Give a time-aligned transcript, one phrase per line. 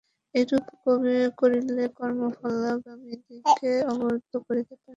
[0.35, 0.65] এইরূপ
[1.39, 4.89] করিলে কর্মফল আমাদিগকে আবদ্ধ করিতে পারিবে না।